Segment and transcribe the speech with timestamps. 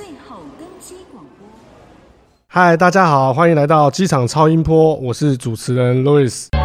[0.00, 1.46] 最后登机广播。
[2.46, 6.59] 嗨，大家好，欢迎来到机场超音波，我是主持人 Louis。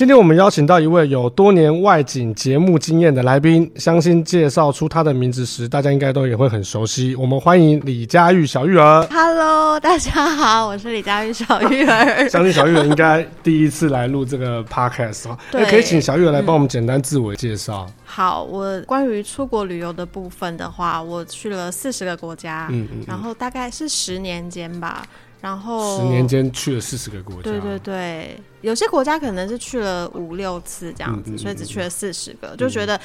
[0.00, 7.14] 今天我们邀请到一位有多年外景节目经验的来宾，相信介绍出他的名字时，大家应该都也会很熟悉。
[7.16, 9.06] 我们欢迎李佳玉小玉儿。
[9.10, 12.26] Hello，大家好，我是李佳玉小玉儿。
[12.32, 17.84] 相信小玉儿应该第一次来录这个 Podcast 哦，那可以请小玉儿来帮我们简单自我介绍。
[17.86, 17.92] 嗯。
[18.06, 25.06] 好，我关于出国旅游的部分的话，我去了四十个国家，嗯，嗯，嗯，然后大概是十年间吧。
[25.42, 33.00] 然后十年间去了四十个国家，对对对，有些国家可能是去了五六次这样子，嗯嗯嗯，所以只去了四十个，嗯，就觉得。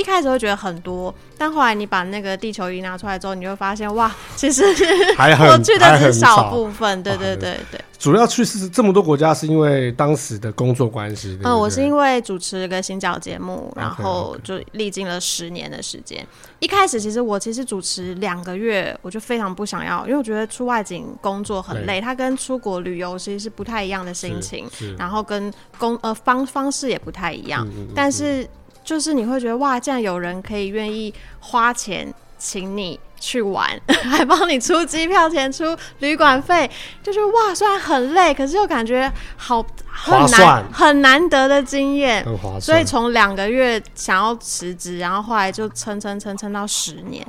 [0.00, 7.02] 一开始会觉得很多，但后来你把那个地球仪拿出来之后，你会发现哇，其实 我去的只是少部分。
[7.02, 11.38] 对对对对，主要去是这么多国家，是因为当时的工作关系。
[11.44, 16.26] 嗯，我是因为主持一个新角节目，然后就历经了十年的时间。
[16.60, 24.66] 一开始其实我其实主持两个月，我就非常不想要，因为我觉得出外景工作很累，它跟出国旅游其实是不太一样的心情，
[24.98, 28.48] 然后跟工呃方方式也不太一样，但是。
[28.84, 33.68] 就是你会觉得哇，这样有人可以愿意花钱请你去玩，
[34.10, 36.68] 还帮你出机票钱、出旅馆费，
[37.02, 42.60] 就是哇，虽然很累，可是又感觉好很难很难得的经验，很划算。
[42.60, 47.26] 所以从两个月想要辞职，然后后来就撑撑撑撑到十年，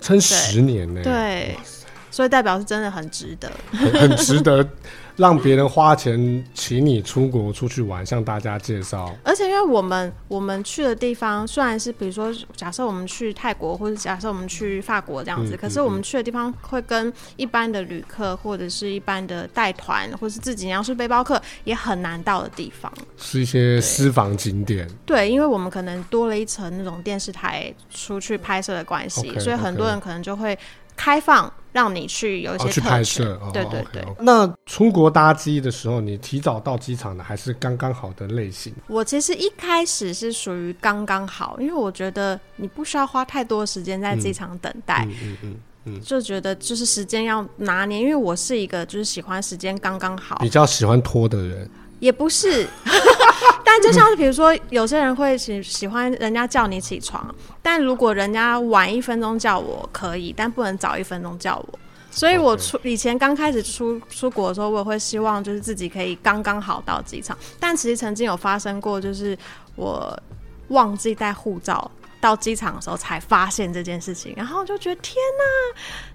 [0.00, 1.00] 撑十年呢？
[1.02, 1.56] 对，
[2.10, 4.66] 所以代表是真的很值得，很，很值得。
[5.16, 9.14] 让别人花钱请你出国出去玩，向大家介绍。
[9.22, 24.88] 而且，因为我们我们去的地方虽然是，比如说，假设我们去泰国，或者假设我们去法国这样子，嗯，可是我们去的地方会跟一般的旅客，或者是一般的带团，或是自己要是背包客，也很难到的地方，是一些私房景点。
[25.04, 30.58] 对，因为我们可能多了一层那种电视台出去拍摄的关系，okay, 所以很多人可能就会。
[30.94, 34.02] 开放让你去有一些、哦、去拍摄，对对对。
[34.02, 34.16] 哦、okay, okay.
[34.20, 38.72] 那出国搭机的时候，你提早到机场的还是刚刚好的类型？
[38.86, 45.56] 我其实一开始是属于刚刚好，因为我觉得你不需要花太多时间在机场等待，嗯嗯嗯，
[45.86, 51.68] 嗯，就觉得就是时间要拿捏，因为我是一个就是喜欢时间刚刚好，比较喜欢拖的人，
[52.00, 52.68] 也不是。
[53.64, 61.78] 但就像是比如说，有些人会喜喜欢人家叫你起床，但如果人家晚一分钟叫我可以，但不能早一分钟叫我。
[62.10, 67.36] 所以我出以前刚开始出出国的时候，我也会希望就是自己可以刚刚好到机场。
[67.58, 69.36] 但其实曾经有发生过，就是
[69.76, 70.18] 我
[70.68, 71.90] 忘记带护照。
[72.20, 75.16] 到机场的时候才发现这件事情，然后就觉得天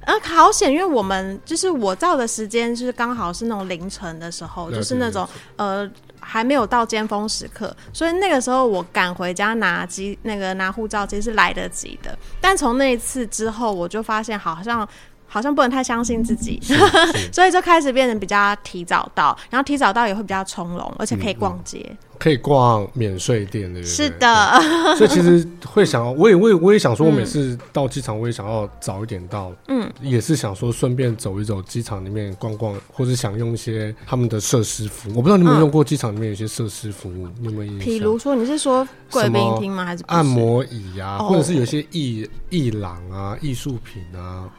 [0.06, 0.72] 哪，呃，好险！
[0.72, 5.86] 因为我们就是我照的时间，就是刚好是那种凌晨的时候，就是那种呃
[6.28, 12.18] 还没有到尖峰时刻，所以那个时候我赶回家拿机那个拿护照，其实是来得及的。
[12.42, 14.88] 但从那一次之后，我就发现好像。
[15.28, 16.60] 好像不能太相信自己，
[17.32, 23.84] 所以就开始变得比较提早到，然后提早到也会比较从容，而且可以逛街，嗯嗯、可以逛免税店的。
[23.84, 24.62] 是的，
[24.98, 35.18] 所以其实会想要， 我也我也我也想说，我每次到机场，我也想要早一点到，嗯，也是想说顺便走一走机场里面逛逛，或者想用一些他们的设施服务。
[35.18, 37.80] 我不知道你有没有用过机场里面有些设施服务，你有没有印象？
[37.80, 39.86] 比如说你是说贵宾厅吗？
[39.86, 44.50] 还是按摩椅啊，或者是有些艺艺廊啊、艺术品啊？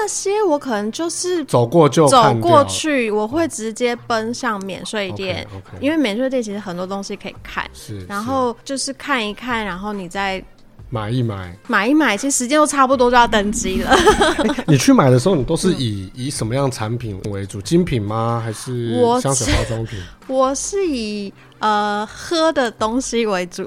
[0.00, 5.80] 那些我可能就是走过就走过去，我会直接奔向免税店，okay, okay.
[5.80, 10.42] 因为免税店其实很多东西可以看，是，然后就是看一看，然后你再
[10.90, 13.90] 买一买，买一买，其实时间都差不多就要登机了。
[13.90, 17.60] 欸、 你去买的时候，你都是以、嗯、以什么样产品为主？
[17.60, 18.40] 精品吗？
[18.44, 20.00] 还是香水化妆品？
[20.26, 21.32] 我是以。
[21.60, 23.64] 呃，喝的东西为主，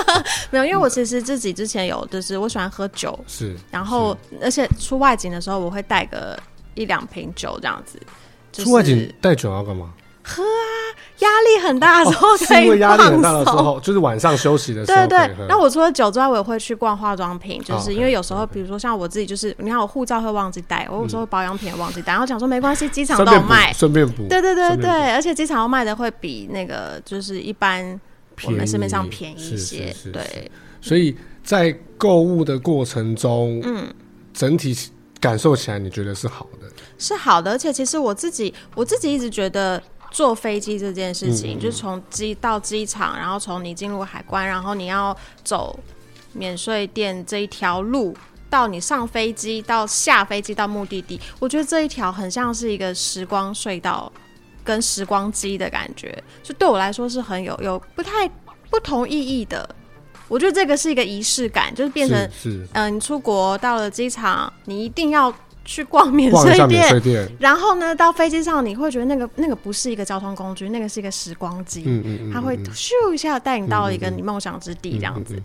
[0.50, 6.38] 没有，因为我其实自己之前有，就是我喜欢喝酒，是，然后而且出外景的时候，我会带个
[6.74, 8.00] 一两瓶酒这样子。
[8.50, 9.92] 就是、出外景带酒要干嘛？
[10.26, 10.72] 喝啊，
[11.18, 15.06] 压力很大的时候可以、哦、因为压力很大的时候，就是晚上休息的时候。
[15.06, 15.46] 对对对。
[15.46, 24.26] 那我除了酒之外，我也会去逛化妆品，就是因为有时候，比如说像我自己，就是你看我护照会忘记带，我有时候保养品也忘记带，然后讲说没关系，机场都有卖，顺便补。
[24.26, 28.00] 对对对对，而且机场要卖的会比那个就是一般
[28.44, 29.94] 我们市面上便宜一些。
[30.10, 30.50] 对。
[30.80, 33.86] 所以在购物的过程中，嗯，
[34.32, 34.74] 整体
[35.20, 36.66] 感受起来你觉得是好的？
[36.98, 39.82] 是好的，而且其实我自己我自己一直觉得。
[40.14, 45.76] 坐飞机这件事情，嗯、就是从机到机场，然后从你进入海关，然后你要走
[46.32, 48.16] 免税店这一条路，
[48.48, 54.10] 到你上飞机到下飞机到目的地，我觉得这一条很像是一个时光隧道
[54.62, 58.28] 跟时光机的感觉，就对我来说是很有有不太
[58.70, 59.68] 不同意义的。
[60.26, 65.30] 我觉得这个是一个仪式感，就是变成嗯、呃，你出国到了机场，你一定要
[65.64, 67.28] 去逛免税店，店。
[67.38, 75.40] 然后呢，到飞机上你会觉得那个那个不是一个交通工具，那个是一个时光机，嗯嗯，嗯它会咻一下带你到一个你梦想之地，这样子。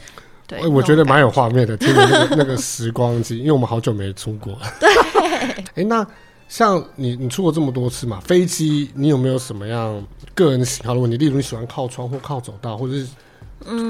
[0.46, 4.58] 对，我觉得蛮有画面的，听着那个那个时光机，因为我们好久没出国。
[4.80, 4.90] 对，
[5.30, 6.06] 哎、欸，那
[6.48, 10.96] 像你，你出国这么多次嘛，飞机你有没有什么样个人喜好？
[10.96, 11.18] 的问题？
[11.18, 13.08] 例如你喜欢靠窗或靠走道，或者是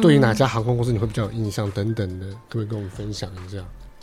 [0.01, 3.59] 对于哪家航空公司你会比较有印象等等的，可不可以跟我们分享一下？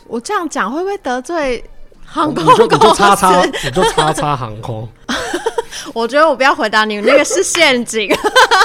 [0.07, 1.63] 我这样讲会不会得罪
[2.07, 2.63] 航空公司？
[2.63, 4.87] 你就叉叉，你就叉叉航空。
[5.93, 8.09] 我觉得我不要回答你，那个是陷阱。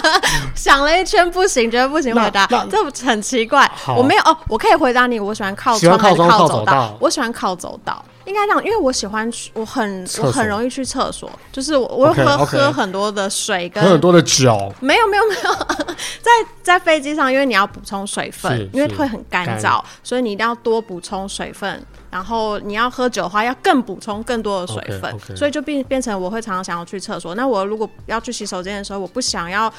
[0.56, 3.71] 想了一圈不行，觉得不行回答，这很奇怪。
[3.97, 6.97] 我没有哦，我可以回答你，我喜欢靠窗还是靠走道？
[7.00, 8.03] 我喜欢靠走道。
[8.25, 14.73] 应该这样，因为我喜欢去，我很我很容易去厕所，就是我我会喝喝很多的水跟喝很多的酒。
[14.81, 15.55] 没有没有没有，
[16.23, 16.31] 在
[16.62, 21.85] 在飞机上，因为你要补充水分，因为会很干燥，所以你一定要多补充水分。
[22.12, 25.37] 然后你要喝酒的话，要更补充更多的水分，okay, okay.
[25.37, 27.35] 所以就变变成我会常常想要去厕所。
[27.35, 29.73] 那我如果要去洗手间的时候，我不想要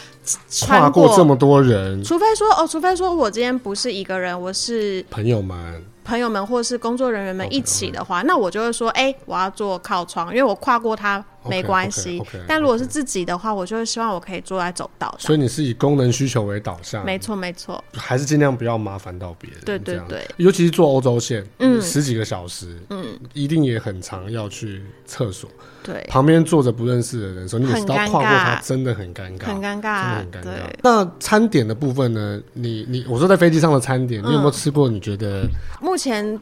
[0.49, 5.85] 穿过，跨过这么多人，除非说哦，除非说我今天不是一个人，我是朋友们。
[6.03, 8.27] 朋友们或是工作人员们一起的话，okay, okay.
[8.27, 12.19] 那我就会说，哎、欸，我要坐靠窗，因为我跨过它没关系。
[12.19, 12.45] Okay, okay, okay, okay.
[12.47, 15.27] 但如果是自己的话，我就会希望我可以坐在走道上。
[15.27, 19.59] 所以你是以功能需求为导向，没错没错，还是尽量不要麻烦到别人。
[19.65, 25.49] 对对对，尤其是坐欧洲线，嗯，十几个小时，嗯，一定也很常要去厕所。
[25.83, 30.69] 对，旁边坐着不认识的人，所以你每次都跨过他，真的很尴尬，很尴尬，真的很尴尬。
[30.81, 32.41] 那餐点的部分呢？
[32.53, 34.87] 你你我说在飞机上的餐点，你有没有吃过？
[34.87, 35.45] 你觉得
[35.81, 36.39] 目前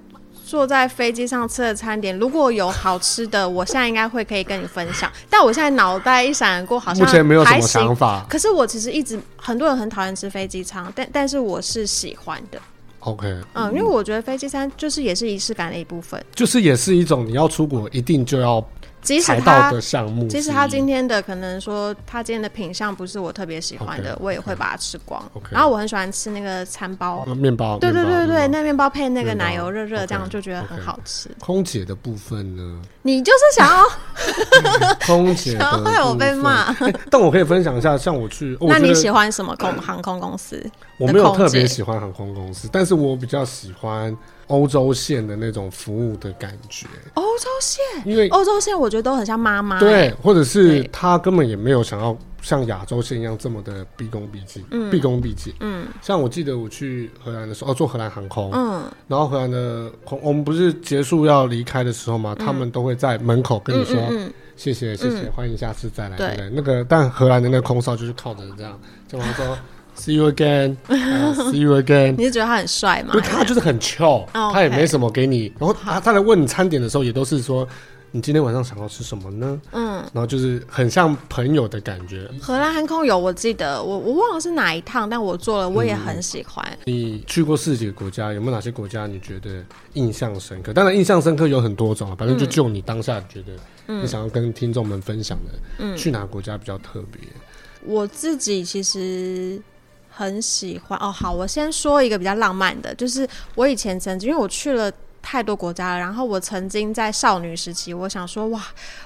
[0.51, 5.09] 坐在飞机上吃的餐点，如果有好吃的，我现在应该会可以跟你分享。
[5.29, 8.25] 但我现在脑袋一闪过，好像目前没有什么想法。
[8.27, 12.59] 可是我其实一直很多人很讨厌吃飞机餐，但但是我是喜欢的。
[12.99, 18.61] OK，嗯，因为我觉得飞机餐就是也是仪式感的一部分，就是也是一种你要出国一定就要。
[19.01, 25.21] 即使他的项目，即使他今天的可能说他今天的品相不是我特别喜欢的，我也会把它吃光。
[25.49, 31.29] 然后我很喜欢吃那个餐包，面包，对对对对，那面包配那个奶油热热，这样就觉得很好吃。
[31.39, 32.81] 空姐的部分呢？
[33.01, 36.75] 你就是想要空姐， 然后害我被骂。
[37.09, 40.63] 但我可以分享一下，像我去， 那你喜欢什么空航空公司？
[40.97, 44.15] 我没有特别喜欢航空公司，但是我比较喜欢。
[44.51, 63.95] 欧洲线的那种服务的感觉，欧洲线，因为欧洲线我觉得都很像妈妈，对，或者是他根本也没有想要像亚洲线一样这么的毕恭毕敬，嗯，毕恭毕敬，嗯，像我记得我去荷兰的时候，哦，坐荷兰航空，嗯，然后荷兰的空，我们不是结束要离开的时候嘛，他们都会在门口跟你说
[64.57, 66.51] 谢谢谢谢，欢迎下次再来，对？
[66.53, 68.77] 那个但荷兰的那个空少就是靠着这样，
[69.07, 69.57] 就他说。
[70.01, 70.77] See you again.
[71.51, 72.15] See you again.
[72.17, 73.13] 你是觉得他很帅吗？
[73.13, 75.53] 不，他就是很 chill，他也没什么给你。
[75.59, 77.67] 然后他他来问你餐点的时候，也都是说
[78.09, 79.61] 你今天晚上想要吃什么呢？
[79.73, 82.27] 嗯，然后就是很像朋友的感觉。
[82.41, 86.65] 荷兰航空有，我记得我我忘了是哪一趟，但我做了，我也很喜欢。
[86.85, 88.33] 你去过四几个国家？
[88.33, 89.63] 有没有哪些国家你觉得
[89.93, 90.73] 印象深刻？
[90.73, 93.53] 当然，印象深刻有很多种啊，反正就就你当下觉得
[94.01, 97.21] 你想要跟听众们分享的，嗯，去哪个国家比较特别？
[97.85, 99.61] 我自己其实。
[100.21, 108.61] 很喜欢哦，好，我先说一个比较浪漫的，就是我以前曾经，因为我去了太多国家了，然后我曾经在少女时期，我想说，哇，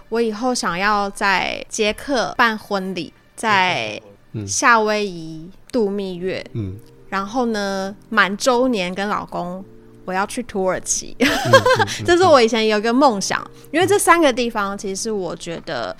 [0.09, 4.01] 我以后想要在捷克办婚礼，在
[4.45, 6.75] 夏威夷度蜜月，嗯，
[7.07, 9.63] 然后呢，满周年跟老公，
[10.03, 11.15] 我要去土耳其，
[12.05, 13.41] 这是我以前有一个梦想，
[13.71, 15.95] 因为这三个地方其实是我觉得。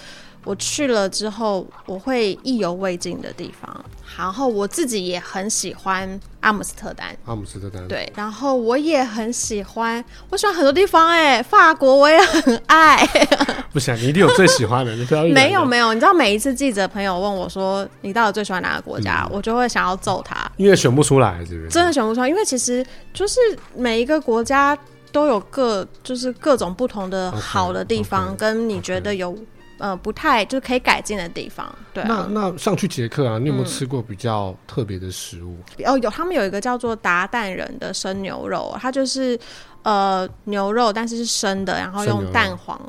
[0.46, 3.86] 我去了之后，我会意犹未尽的地方。
[4.18, 7.08] 然后我自己也很喜欢阿姆斯特丹。
[7.25, 7.86] 阿姆斯特丹。
[7.88, 13.06] 对，然后我也很喜欢，我喜欢很多地方哎，法国我也很爱。
[13.74, 15.24] 不行，你一定有最喜欢的，你不要。
[15.24, 21.70] 没有没有，你知道每一次记者朋友问我说你到底最喜欢哪个国家，嗯、我就会想要揍他，因为选不出来，是不是？
[21.70, 23.40] 真的选不出来，因为其实就是
[23.75, 24.78] 每一个国家
[25.12, 29.38] 都有各就是各种不同的好的地方，okay, okay, 跟你觉得有。
[29.77, 32.08] 呃，不太就是可以改进的地方，对、啊。
[32.08, 35.58] 那那上去捷克啊，你有没有吃过比较特别的食物？
[35.77, 39.38] 嗯、哦，有，他们有一个叫做达旦人的生牛肉，它就是
[39.84, 42.79] 呃牛肉，但是是生的，然后用蛋黄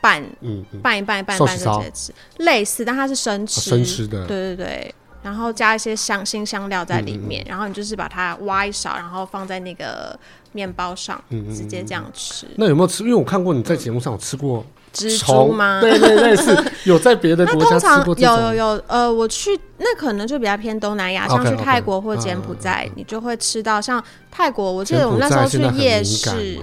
[0.00, 4.94] 拌，嗯，拌一拌一拌一拌就直接吃，类似，但它是生吃，哦、生吃的，对对对。
[5.22, 10.18] 然后加一些香辛香料在里面，然后你就是把它挖一勺，然后放在那个
[10.50, 12.44] 面包上，嗯直接这样吃。
[12.56, 13.04] 那有没有吃？
[13.04, 15.80] 因为我看过你在节目上有吃过蜘蛛吗？
[15.80, 18.36] 对 对对，是 有在别的国家吃过这种。
[18.36, 24.70] 有有有，呃，我去那可能就比较偏东南亚，像去泰国或柬埔寨，你就会吃到像泰国。
[24.70, 26.58] 我记得我们那时候去夜市。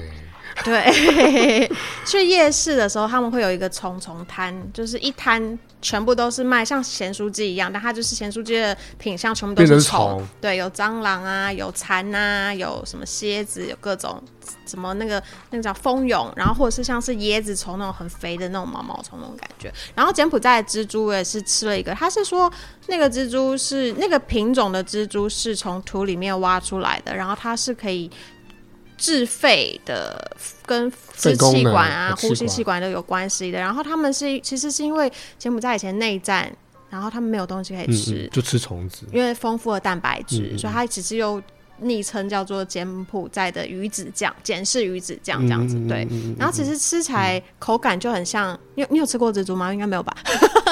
[0.63, 1.71] 对，
[2.05, 10.21] 去夜市的时候，他们会有一个虫虫摊，就是一摊全部都是卖像咸酥鸡一样，但它就是咸酥鸡的品相全部都是虫。
[10.41, 14.21] 对，有蟑螂啊，有蚕啊，有什么蝎子，有各种
[14.65, 19.71] 什么那个那个叫蜂蛹，然后或者是像是椰子虫那种很肥的那种毛毛虫那种感觉。
[19.95, 22.51] 然后柬埔寨的蜘蛛我也是吃了一个，他是说
[22.87, 28.11] 那个蜘蛛是那个品种的蜘蛛是从土里面挖出来的，然后它是可以。
[28.99, 33.57] 治肺的跟支气管啊、呼吸气管都有关系的。
[33.57, 36.51] 然后他们是其实是因为柬埔寨以前内战，
[36.89, 41.41] 然后他们没有东西可以吃，嗯嗯、就吃虫子，因为丰富的蛋白质，所以它其实又。
[41.81, 46.05] 昵称叫做柬埔寨的鱼子酱，简式鱼子酱这样子，对。
[46.37, 49.71] 然后其实吃起来口感就很像，你有你有吃过蜘蛛吗？
[49.71, 50.13] 应该没有吧？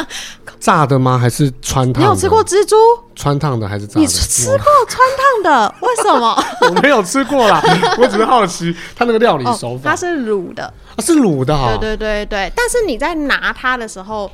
[0.59, 1.17] 炸的吗？
[1.17, 2.03] 还是穿烫？
[2.03, 2.75] 你有吃过蜘蛛？
[3.15, 3.99] 穿烫的还是炸的？
[4.01, 5.75] 你吃过穿烫的？
[5.81, 6.43] 为什么？
[6.61, 7.61] 我没有吃过啦，
[7.97, 9.91] 我只是好奇它那个料理手法。
[9.91, 11.77] 它是卤的，是卤的哈。
[11.77, 14.29] 对对对对，但是你在拿它的时候。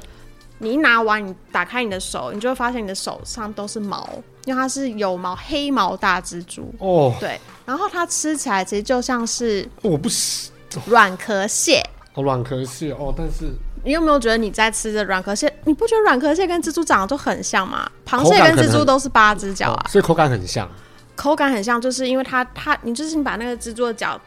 [0.59, 4.07] 你一拿完，你打开你的手，你就会发现你的手上都是毛，
[4.45, 7.13] 因为它是有毛黑毛大蜘蛛哦。
[7.19, 10.51] 对，然后它吃起来其实就像是我不喜
[10.85, 13.13] 软壳蟹哦，软壳蟹哦。
[13.17, 13.51] 但是
[13.83, 15.53] 你有没有觉得你在吃的软壳蟹？
[15.65, 17.89] 你不觉得软壳蟹跟蜘蛛长得都很像吗？
[18.05, 20.69] 螃蟹跟蜘蛛都是八只脚啊，所以口感很像。
[21.15, 24.19] 口感很像，就是因为它它，你就是你把那个蜘蛛的脚。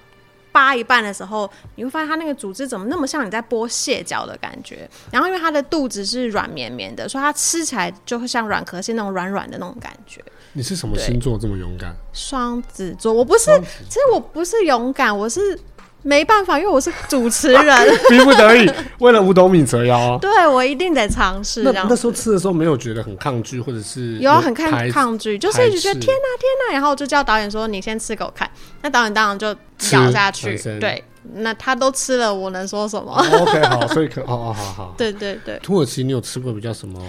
[0.53, 4.89] 扒一半的时候，你会发现它那个组织怎么那么像你在剥蟹脚的感觉。
[5.11, 10.25] 然后因为它的肚子是软绵绵的，所以它吃起来就会像软壳蟹那种软软的那种感觉。
[10.55, 11.95] 你是什么星座这么勇敢？
[12.15, 13.51] 双子座，我不是，
[13.87, 15.61] 其实我不是勇敢，我是。
[16.03, 20.19] 没办法，因为我是主持人， 逼不得已，为了五斗米折腰啊。
[20.23, 21.63] 对，我一定得尝试。
[21.63, 28.49] 那那时候吃的时候没有觉得很抗拒，或者是有很抗抗拒，就是一直觉得天哪天哪，然后就叫导演说，你先吃给我看。
[28.83, 29.49] 那导演当然就
[29.93, 31.03] 咬下去，对，
[31.35, 34.95] 那他都吃了，我能说什么？OK，好，所以可哦哦好好。
[34.99, 37.01] 对对对，土耳其你有吃过比较什么？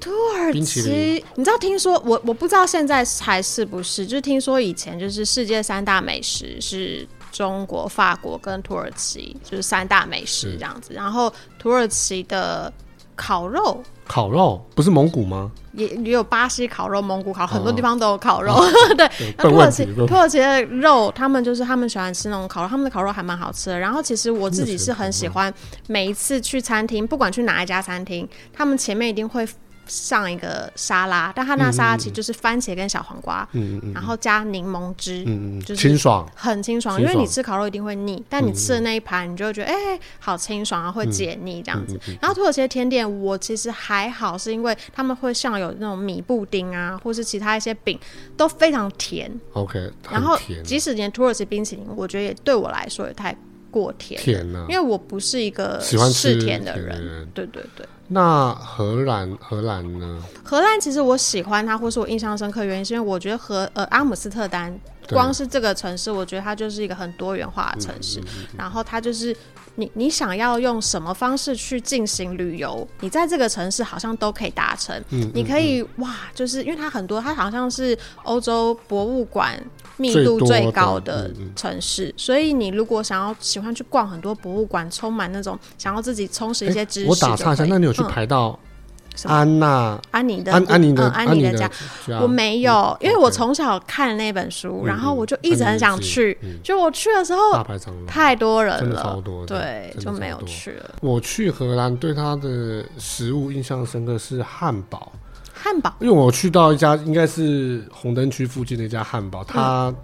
[0.00, 1.56] 土耳其，你知道？
[1.56, 7.06] 听说我我不知道现在还是不是，就是听说以前就是世界三大美食是。
[7.34, 12.72] 中国、法国跟土耳其就是三大美食这样子，然后土耳其的
[13.16, 15.50] 烤肉，烤肉不是蒙古吗？
[15.72, 18.54] 也也有巴西烤肉、蒙古烤，很多地方都有烤肉。
[18.96, 23.78] 对，那土耳其土耳其的肉，他们就是他们喜欢吃那种烤肉，他们的烤肉还蛮好吃的。
[23.80, 25.52] 然后其实我自己是很喜欢，
[25.88, 29.44] 每一次去餐厅，不管去哪一家餐厅，他们前面一定会。
[29.86, 37.00] 上一个沙拉，但它那沙拉其实就是番茄跟小黄瓜，嗯嗯，然后加柠檬汁，嗯嗯，就是清爽，很清爽。
[37.00, 41.98] 因为你吃烤肉一定会腻，但你吃的那一盘，你就会觉得哎，好清爽啊，会解腻这样子。
[42.20, 47.98] 然后土耳其的甜点，我其实还好，是因为他们会像有那种米布丁啊，或是其他一些饼，
[48.36, 49.30] 都非常甜。
[49.52, 53.36] OK，然后即使连土耳其冰淇淋，我觉得也对我来说也太
[53.74, 54.20] 过甜，
[54.68, 57.28] 因为我不是一个喜欢吃甜的人。
[57.34, 57.84] 对对对。
[58.06, 60.22] 那荷兰，荷兰呢？
[60.44, 64.72] 荷兰其实我喜欢它，或是我印象深刻原因，是因为我觉得荷呃阿姆斯特丹，
[65.08, 68.20] 光是这个城市，我觉得它就是一个很多元化的城市。
[68.20, 69.36] 嗯嗯嗯、然后它就是
[69.74, 75.02] 你你想要用什么方式去进行旅游，你在这个城市好像都可以达成。
[75.08, 79.58] 你可以哇，就是因为它很多，它好像是欧洲博物馆。
[79.96, 88.58] 密度最高的城市，所以你如果想要喜欢去逛很多博物馆，充满那种想要自己充实一些知识，我打岔一下，那你有去排到
[89.24, 90.00] 安娜。
[90.10, 91.70] 安妮的安安妮的安妮的家？
[92.20, 97.40] 我没有，因为我从小看那本书，然后我就一直很想去，就我去的时候
[98.06, 100.90] 太多人了，对，就没有去了。
[101.00, 105.12] 我去荷兰，对它的食物印象深刻是汉堡。
[105.56, 109.94] 汉堡，因为我去到一家应该是红灯区附近的一家汉堡，它，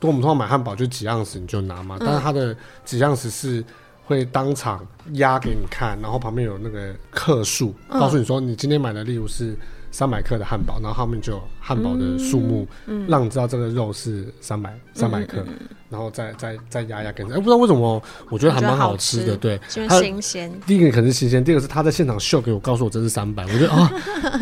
[0.00, 3.62] 跟我们通常买汉堡就几样式你就拿嘛，但是它的几样式是
[4.08, 4.80] 会当场
[5.12, 9.54] 压给你看，然后旁边有那个克数，告诉你说你今天买的例如是
[9.90, 12.66] 三百克的汉堡，然后后面就有汉堡的数目，
[13.06, 15.44] 让你知道这个肉是三百三百克。
[15.90, 20.52] 然后再再再压压给你，哎，不知道为什么，我觉得还蛮好吃的，对，新鲜。
[20.66, 23.90] 第一个可能是新鲜，第二个是他在现场秀给我，告诉我这是三百，我觉得啊，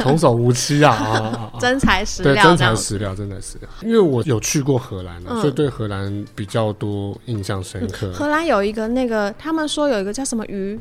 [0.00, 3.68] 童叟无欺啊啊， 真材实料，对，真材实料，真材实料。
[3.82, 8.12] 因为我有去过荷兰，所以对荷兰比较多印象深刻。
[8.12, 10.76] 荷兰有一个那个，他们说有一个叫什么鱼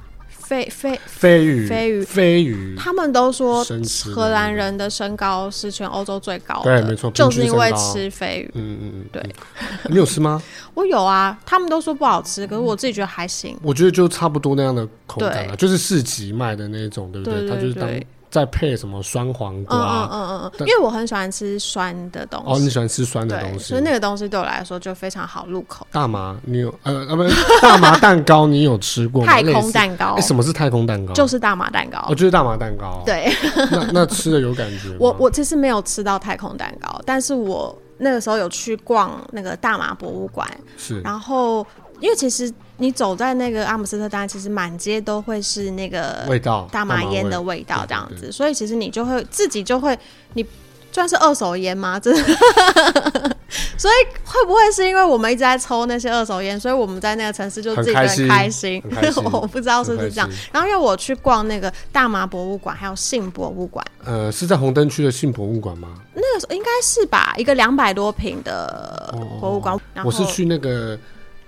[0.46, 3.66] 飞飞飞鱼，飞鱼，飞鱼，他们都说
[4.14, 8.52] 荷兰人的身高是全欧洲最高的对，没错，就是因为吃飞鱼。
[8.54, 9.24] 嗯嗯嗯，对，
[9.90, 10.42] 你有吃吗？
[10.76, 13.58] 我有啊，他们都说不好吃，可是我自己觉得还行。
[13.64, 17.40] 我觉得就差不多那样的口感啊，就是市集卖的那种，对不对？
[17.40, 19.78] 对对它就是当对再配什么酸黄嗯瓜。
[19.78, 22.52] 嗯嗯嗯因为我很喜欢吃酸的东西。
[22.52, 25.88] 哦，你喜欢吃酸的东，西，所以那个东西对我来说就非常好入口。
[25.92, 27.30] 大麻，你有呃啊不是
[27.62, 29.32] 大麻蛋糕，你有吃过吗？
[29.32, 31.14] 太空蛋糕哎，什么是太空蛋糕？
[31.14, 32.00] 就是大麻蛋糕。
[32.10, 33.32] 哦，就是大麻蛋糕。，对，
[33.72, 34.98] 那那吃的有感觉吗？
[35.00, 40.46] 我我其实没有吃到太空蛋糕，但是我那个时候有去逛那个大麻博物馆，
[40.78, 41.66] 是然后
[42.00, 49.98] 因为其实你走在那个阿姆斯特丹，其实满街都会是那个味道大麻烟的味道这样子，所以其实你就会自己就会
[50.34, 50.46] 你
[50.92, 52.00] 算是二手烟吗？
[52.00, 52.14] 这，
[53.78, 58.82] 所以会不会是因为我们一直在抽那些二手烟，所以我们在那个城市就自己很开心？
[59.32, 60.30] 我不知道是不是这样。
[60.54, 65.90] 然后因为我去逛那个大麻博物馆，还有性博物馆，呃，是在红灯区的性博物馆吗？
[66.14, 69.78] 那个时候应该是吧，一个两百多平的博物馆。
[70.02, 70.98] 我是去那个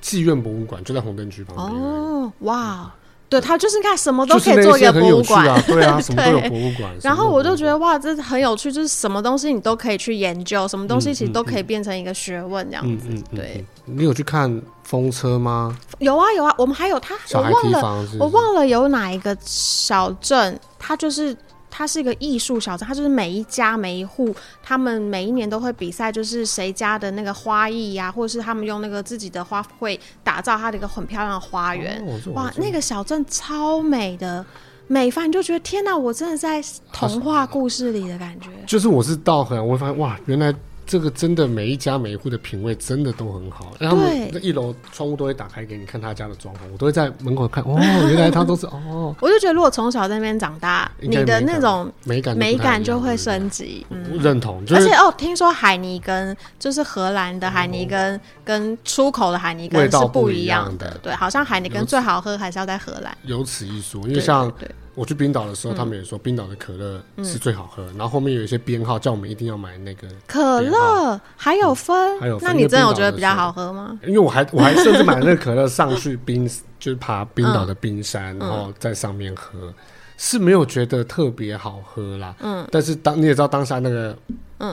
[0.01, 1.81] 妓院博物馆，就在红灯区旁边。
[1.81, 2.93] 哦，哇！
[3.29, 6.95] 对，他就是看什么都可以做一个博物馆，啊， 对啊，什么都有博物馆。
[7.01, 13.09] 然后我就觉得哇，这很有趣，就是什么东西你都可以去研究，什么东西其实都可以变成一个学问这样子。
[13.35, 15.77] 对，你有去看风车吗？
[15.99, 21.35] 有啊有啊，我们还有他，我忘了，我忘了有哪一个小镇，它就是。
[21.77, 32.03] 它是一个艺术小镇，它就是每一家每一户，他们每一年都会比赛，就是谁家的那个花艺呀、啊，或者是他们用那个自己的花卉打造它的一个很漂亮的花园。
[32.03, 34.43] 哦、哇，那个小镇超美的，
[34.87, 36.59] 美翻你就觉得天哪，我真的在
[36.91, 38.49] 童话故事里的感觉。
[38.65, 40.51] 就是我是到很，我会发现哇，原来。
[40.87, 43.97] 这个真的每一家每一户的品味真的都很好，然后
[44.31, 47.63] 那一楼窗户都会打开给你看他家的装潢，我都会在门口看。
[47.65, 47.75] 哦，
[48.09, 49.13] 原来他都是哦。
[49.19, 53.85] 我就觉得如果从小在那边长大，你的那种美感美感就会升级。
[53.89, 54.63] 嗯，认同。
[54.69, 60.97] 而且哦，听说海尼根就是荷兰的海尼根跟出口的海尼根是不一样的。
[61.03, 63.15] 对，好像海尼根最好喝还是要在荷兰。
[63.23, 64.49] 有此一说，因为像。
[64.97, 67.85] 我去冰岛的时候，他们也说冰岛的可乐是最好喝。
[67.89, 72.49] 然后后面有一些编号，叫我们一定要买那个可乐，还有分，还有分。
[72.49, 73.99] 那你真的有觉得比较好喝吗？
[74.01, 79.71] 因为我还我还甚至买那个可乐上去冰，就是爬冰岛的冰山，然后在上面喝，
[80.17, 82.35] 是没有觉得特别好喝啦。
[82.39, 84.17] 嗯，但是当你也知道当下那个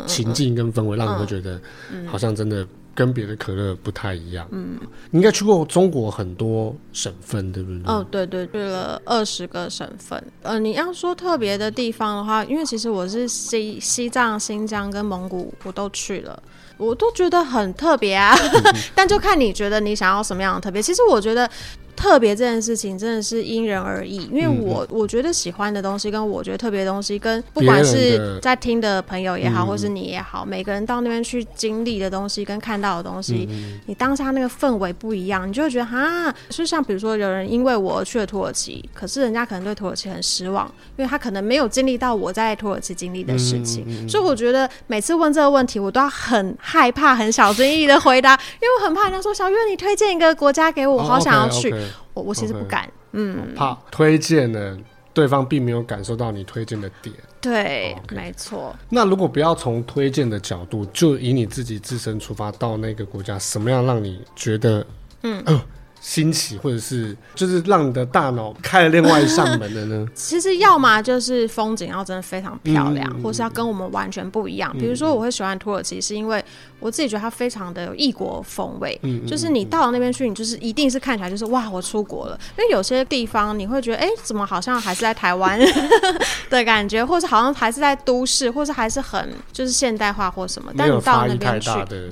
[0.07, 1.61] 情境跟氛围，让你会觉得
[2.07, 2.67] 好像真的。
[2.95, 4.47] 跟别的可乐不太一样。
[4.53, 4.79] 嗯，
[5.11, 7.83] 你应该去过中国很多省份，对不对？
[7.85, 10.23] 哦，对对，去了二十个省份。
[10.43, 16.43] 呃，你要说特别的地方的话，因为其实我是西西藏、新疆跟蒙古，我都去了，
[16.77, 18.35] 我都觉得很特别啊。
[18.95, 20.81] 但就看你觉得你想要什么样的特别。
[20.81, 21.51] 其实我觉得。
[21.97, 33.49] 特别这件事情真的是因人而异，因为我我觉得喜欢的东西跟我觉得特别的东西，跟不管是在听的朋友也好，或是你也好，每个人到那边去经历的东西跟看到的东西，
[33.87, 51.75] 你当下那个氛围不一样，你就会觉得哈，就像比如说有人因为我去了土耳其，可是人家可能对土耳其很失望，因为他可能没有经历到我在土耳其经历的事情，所以我觉得每次问这个问题，我都要很害怕、很小心翼翼的回答，因为我很怕人家说小月，你推荐一个国家给我，我好想要去。
[52.15, 54.79] 我我其实不敢嗯，怕推荐呢，
[55.13, 58.15] 对方并没有感受到你推荐的点，对，okay.
[58.17, 58.75] 没错。
[58.89, 64.87] 那如果不要从推荐的角度，就以你自己自身出发，到那个国家，什么样让你觉得，
[65.23, 65.43] 嗯。
[65.47, 65.63] 呃
[66.07, 70.07] 新奇，或者是就是让你的大脑开了另外一扇门的呢？
[70.15, 74.71] 其实要么就是风景要真的非常漂亮，嗯、或是要跟我们完全不一样。
[74.75, 76.45] 嗯、比如说，我会喜欢土耳其，是因为
[76.79, 79.01] 我自己觉得它非常的有异国风味。
[79.03, 82.39] 嗯，就是你到了那边去，你就是一定是看起来就是哇，我出国了。
[82.59, 85.59] 因为有些地方你会觉得，哎、欸，怎么好像还是在台湾
[86.51, 90.71] 的感觉，或是好像还是在都市，或是还是很就是现代化或什么。
[90.77, 91.71] 但你到那边去，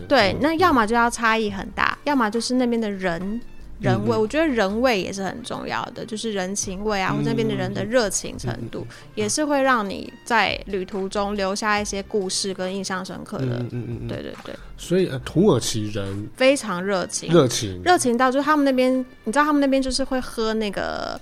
[0.08, 3.38] 对，那要么就要差异很大，要么就是那边的人。
[3.82, 13.46] 人味，我觉得人味也是很重要的，就是人情味啊，或者那边的人的热情程度，也是会让你在旅途中留下一些故事跟印象深刻的。
[13.58, 14.54] 嗯嗯嗯，对对对。
[14.76, 21.20] 所以，呃，土耳其人非常热情，热情，热情到就是他们那边，你知道他们那边就是会喝那个，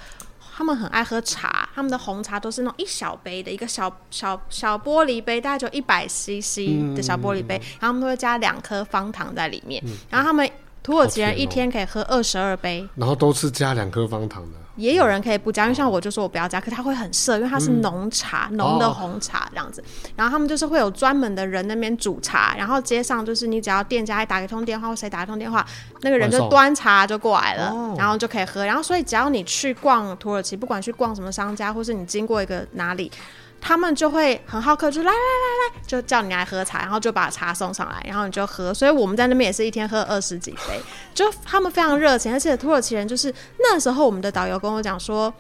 [0.57, 10.49] 他们很爱喝茶，他们的红茶都是那种一小杯的一个小小小玻璃杯，大概就一百 CC 的小玻璃杯，然后他们都会加两颗方糖在里面，然后他们。
[10.83, 14.59] 土耳其人一天可以喝二十二杯，然后都是加两颗方糖的。
[14.77, 19.85] 也有人可以不加，因为像我就说我不要加，可它会很涩，因为它是浓茶，浓、嗯、的红茶这样子。
[20.17, 25.67] 然后他们就是会有专门的人那边煮茶，然后街上就是你只要店家一打一通电话或谁打一通电话，
[26.01, 28.65] 那个人就端茶就过来了，然后就可以喝。
[28.65, 33.13] 然后所以只要你去逛土耳其，不管去逛什么商家，或是你经过一个哪里。
[33.61, 38.73] 他们就会很好客，就来来来来，就叫你来喝茶，然后就把茶送上来，然后你就喝。
[38.73, 40.81] 所以我们在那边也是一天喝二十几杯，
[41.15, 45.33] 就他们非常热情，而且土耳其人就是那时候我们的导游跟我讲说，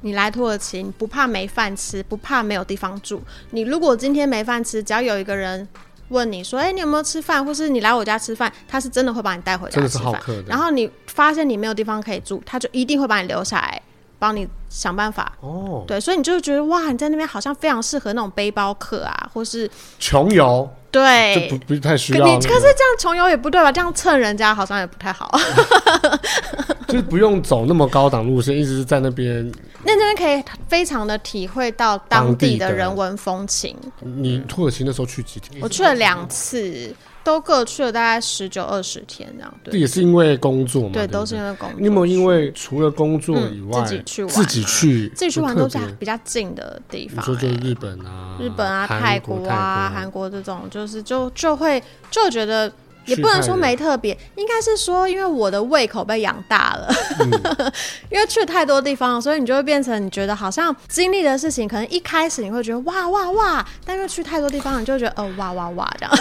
[0.00, 3.22] 你来土耳其你不怕没饭吃，不怕没有地方住。
[3.50, 5.66] 你如果今天没饭吃，只要有一个人
[6.08, 9.88] 问你说，哎、欸，你有没有吃饭，或是你来我家吃饭，他是真的会把你带回家吃饭。
[9.88, 10.42] 真的是好客。
[10.48, 13.80] 然后你发现你没有地方可以住，他就一定会把你留下来。
[14.20, 22.48] 帮你想办法哦，对，所以你就觉得哇，你在那边好像非常适合那种背包客啊，或是穷游，对，就不不太需要、那个。
[22.48, 23.72] 可是这样穷游也不对吧？
[23.72, 25.36] 这样蹭人家好像也不太好。
[26.86, 29.50] 就是不用走那么高档路线，一直是在那边。
[29.84, 33.76] 那那边可以非常的体会到当地的人文风情。
[34.00, 35.60] 你土耳其那时候去几天？
[35.62, 36.94] 我去了两次。
[37.30, 39.72] 都各去了大概十九二十天这样，对。
[39.72, 40.90] 这也是因为工作嘛？
[40.92, 41.78] 对，都是因为工作。
[41.78, 47.18] 你有没有因为除了工作以外，自己去玩，自己去，自己去玩都是比较近的地方？
[47.18, 52.70] 你说就是日本啊，日本啊，泰国啊，韩国这种，就是就就会就觉得。
[53.10, 57.72] 也不能说没特别，应该是说，因为我的胃口被养大了，嗯、
[58.10, 66.14] 因为去了太多地方，所以你就会变成你觉得好像经历的事情，可能一开始你会觉得哇哇哇，但又去太多地方，你就觉得呃哇哇哇这样。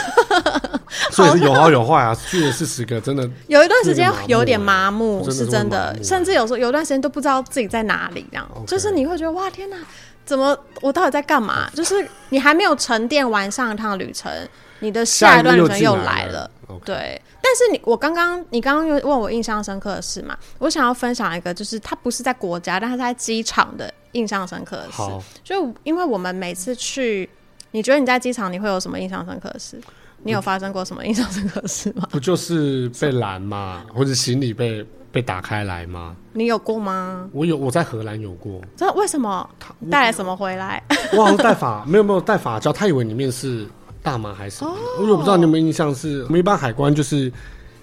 [1.12, 8.48] 所以是有好有坏啊，去了四十个，真的有一段时间有点麻木，是真的，甚至有时候有段时间都不知道自己在哪里，这样。
[8.66, 9.78] 就是你会觉得哇天哪，
[10.26, 11.70] 怎么我到底在干嘛？
[11.76, 14.32] 就是你还没有沉淀完上一趟旅程。
[14.80, 16.50] 你的下一段旅程又来了，
[16.86, 17.22] 对。
[17.42, 20.38] 但是你，我刚刚，你刚刚又问我印象深刻的事嘛？
[20.60, 25.02] 我想要分享一个，就是它不是在国家，但是在机场的印象深刻的事。
[25.44, 27.28] 就因为我们每次去，
[27.72, 29.82] 你觉得你在机场你会有什么印象深刻的事？
[30.22, 32.08] 你有发生过什么印象深刻的事吗？
[32.12, 33.84] 不就是被拦嘛？
[33.96, 36.16] 或者行李被被打开来吗？
[36.34, 37.28] 你有过吗？
[37.32, 38.62] 我有，我在荷兰有过。
[38.78, 39.50] 这为什么？
[39.90, 40.84] 带来什么回来？
[41.14, 43.68] 我好像带法，没有没有带法胶，他以为里面是。
[44.02, 44.64] 大麻还是？
[45.00, 47.32] 因为我不知道你有没有印象是，是我们一般海关就是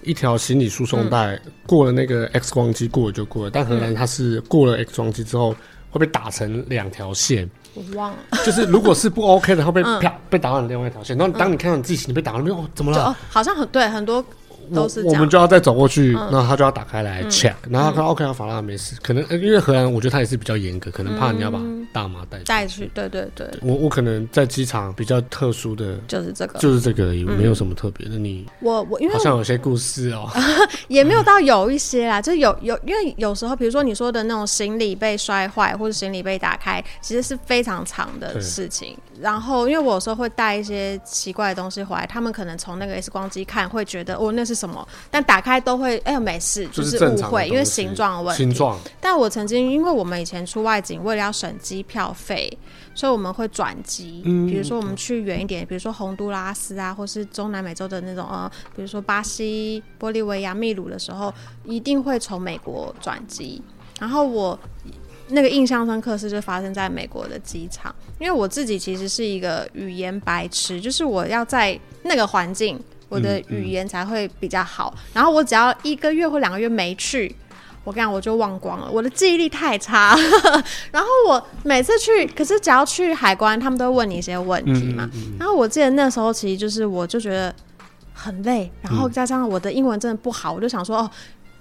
[0.03, 5.55] 一条行李输送带、嗯，过了那个 X 光机过了就过了，但荷兰它是过了 X 光机之后
[5.91, 7.49] 会被打成两条线。
[7.73, 11.15] 我忘了，就是如果是不 OK 的，会被啪、嗯、被打成另外一条线。
[11.17, 12.65] 然后当你看到你自己行李被打到没有？
[12.73, 13.05] 怎么了？
[13.05, 14.23] 哦、好像很对很多。
[14.73, 21.59] 都是我，我们就要再走过去，然后、他就要打开来 check，、嗯、然后他看 OK，他法拉没事，可能因为荷兰，我觉得他也是比较严格，可能怕你要把
[21.93, 22.89] 大麻带带去。
[22.93, 28.17] 对对对，我我可能在机场比较特殊的，就是这个，就是这个而已，没有什么特别的。
[28.17, 30.29] 你我我因为好像有些故事哦，
[30.89, 38.97] 也没有到有一些啦，就有有因为有时候，比如说你说的那种行李被摔坏或者行李被打开，其实是非常长的事情。
[39.19, 44.56] 然后因为我有时候会带一些奇怪的东西回来，他们可能从那个 X 光机看会觉得哦，那是。
[44.57, 44.85] 什么？
[45.11, 48.43] 但打开都会，哎呦，没事，就是误会，因为形状问题。
[48.43, 48.79] 形状。
[48.99, 52.51] 但我曾经，因为我们以前出外景，为了要省机票费，
[52.95, 54.23] 所以我们会转机。
[54.25, 54.47] 嗯。
[54.47, 61.31] 比如说我们去远一点，比如说洪都拉斯啊，或是中南美洲的那种，呃，比如说巴西、玻利维亚、秘鲁的时候，
[61.63, 63.61] 一定会从美国转机。
[63.99, 64.59] 然后我
[65.29, 72.79] 那个印象深刻是就发生在美国的机场，因为我自己其实是一个语言白痴，就是我要在那个环境。
[73.09, 77.33] 我的语言才会比较好，嗯嗯，然后我只要一个月或两个月没去，
[77.83, 80.13] 我跟你讲我就忘光了，我的记忆力太差。
[80.91, 85.09] 然后我每次去，可是只要去海关，他们都会问你一些问题嘛。
[85.39, 87.53] 然后我记得那时候其实就是，我就觉得
[88.13, 91.11] 很累，然后加上我的英文真的不好，我就想说哦，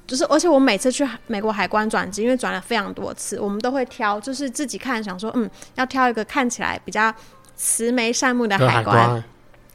[0.04, 7.14] 就是而且我每次去美国海关转机，因为转了非常多次，我们都会挑，就是自己看想说，嗯，要挑一个看起来比较
[7.54, 9.22] 慈眉善目的海关。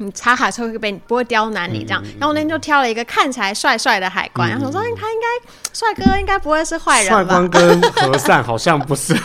[0.01, 7.35] 你查海车会被不会刁难你这样，嗯、然后我那天就挑了一个看起来帅帅的海关，嗯、然后我说他应该帅哥应该不会是坏人吧？
[7.35, 9.15] 帅哥跟和善好像不是。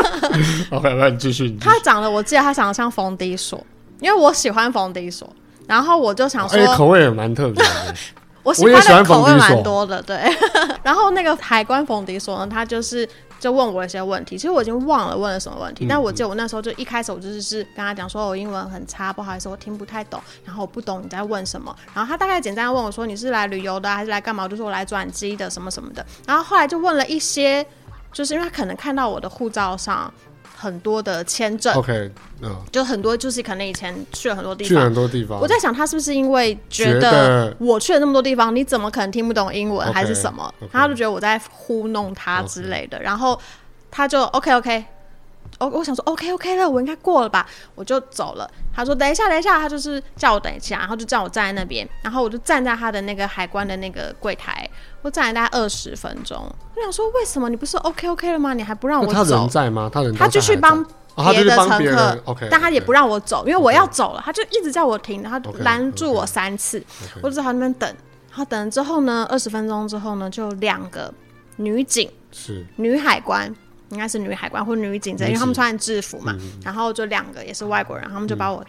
[0.72, 1.54] OK，那你继续。
[1.60, 3.64] 他长得我记得他长得像冯迪索，
[4.00, 5.30] 因为我喜欢冯迪索，
[5.66, 7.94] 然后我就想说，哎、欸，口味也蛮特别的。
[8.42, 10.16] 我喜欢的口味蛮多的，对。
[10.82, 13.08] 然后那个海关冯迪索呢，他就是。
[13.44, 24.44] 就问我一些问题，其实我已经忘了问了什么问题，嗯、但我记得我那时候就一开始我就是是跟他讲说，我英文很差，不好意思，我听不太懂，然后我不懂你在问什么，然后他大概简单问我说，你是来旅游的还是来干嘛？
[24.44, 27.66] 我就说我来转机的什么什么的，然后后来就问了一些，
[28.14, 30.10] 就是因为他可能看到我的护照上
[30.56, 31.74] 很多的签证。
[31.74, 32.10] OK，
[32.42, 35.40] 嗯，就很多就是可能以前去了很多地方，去了很多地方。
[35.40, 40.52] 我在想他是不是因为觉得我去了那么多地方，你怎么可能听不懂英文还是什么？
[40.72, 43.38] 他就觉得我在糊弄他之类的，然后
[43.90, 44.84] 他就 OK OK。
[45.64, 48.50] 我我想说 OK OK 了，我应该过了吧，我就走了。
[48.74, 54.68] 他说等一下等一下，他就是叫我等一下，然后就叫我站在那边，然后我就站在他的那个海关的那个柜台，
[55.02, 56.36] 我站了大概二十分钟。
[56.74, 58.52] 我想说为什么你不是 OK OK 了吗？
[58.54, 59.12] 你还不让我走？
[59.12, 59.90] 他人在吗？
[59.92, 60.84] 他人他继续帮
[61.30, 67.20] 别的乘客，但他也不让我走，因为我要走了，他就一直叫我停，他拦住我三次，okay, okay.
[67.22, 67.88] 我就在他那边等。
[68.30, 71.14] 然后等了之后呢，二十分钟之后呢，就两个
[71.56, 73.54] 女警是女海关。
[73.90, 78.64] 应该是女海关或女警，因为他们穿制服嘛，嗯、然后就两个也是外国人，他们就把我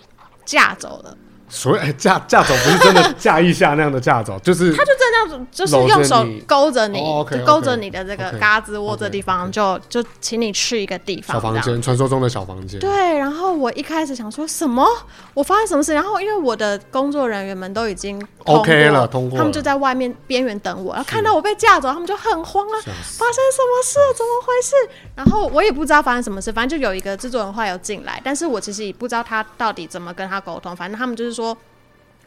[0.46, 1.18] 架走了。
[1.48, 12.80] 所谓架架走不是真的架一下那样的架走， 就是他就在那样，就是用手勾着你，就勾着你的这个胳肢窝这地方，就就请你去一个地方，小房间，传说中的小房间。
[12.80, 14.86] 对，然后我一开始想说什么？
[15.34, 15.94] 我发生什么事？
[15.94, 24.00] 然后因为我的工作人员们都已经 OK 了，通过，他们就在外面边缘等我，然后看到我被架走，他们就很慌啊，发生什么事？
[24.16, 24.76] 怎么回事？
[25.16, 31.56] 然后我也不知道发生什么事，反正就有一个制作人话有进来，但是我其实也不知道他到底怎么跟他沟通，反正他们就是说。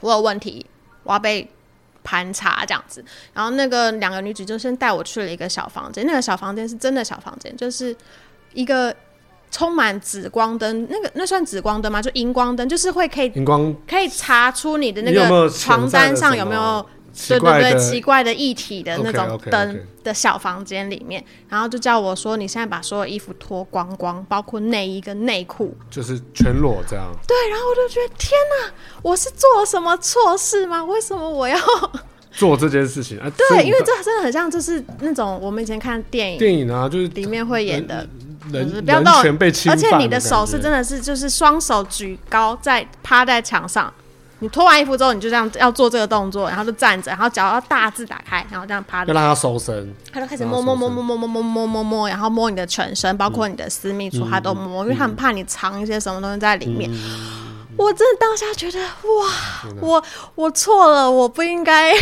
[0.01, 0.65] 我有问题，
[1.03, 1.51] 我要被
[2.05, 3.05] 盘查这样子。
[3.35, 7.93] 然后那个两个女主就先带我去了一个小房间，那个小房间是真的小房间，就是
[8.55, 8.95] 一个
[9.51, 12.01] 充满紫光灯，那个那算紫光灯吗？
[12.01, 16.87] 就荧光灯，就是会可以荧光可以查出你的那个床单上有没有。
[17.27, 28.31] 对对对，奇怪的液体的那种灯的小房间里面，然后就叫我说：“你现在把所有衣服脱光光，包括内衣跟内裤，就是全裸这样。”对，然后我就觉得天
[28.63, 30.85] 哪，我是做了什么错事吗？
[30.85, 31.59] 为什么我要
[32.31, 33.19] 做这件事情？
[33.19, 38.07] 啊、对，因为这真的很像，就是那种我们以前看电影，电影啊，就是里面会演的，
[38.53, 43.93] 人就是不要动，被侵犯，而且你的手是真的是就是双手举高，在趴在墙上。
[44.41, 49.93] 你脱完衣服之后，你就这样要做这个动作，然后就站着，然后脚要大字打开，然后这样趴着，要让他收身。
[50.13, 56.89] 他就开始摸摸摸摸摸摸摸摸摸摸，然后摸你的全身，包括你的私密处，他都摸，因为他很怕你藏一些什么东西在里面。
[57.77, 60.03] 我真的当下觉得，哇，我
[60.37, 61.93] 我错了，我不应该